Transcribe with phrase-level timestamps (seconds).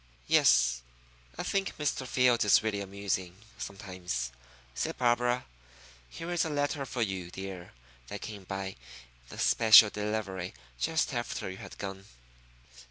[0.25, 0.81] "Yes,
[1.37, 2.07] I think Mr.
[2.07, 4.31] Fields is really amusing sometimes,"
[4.73, 5.45] said Barbara.
[6.09, 7.73] "Here is a letter for you, dear,
[8.07, 8.77] that came by
[9.37, 12.05] special delivery just after you had gone."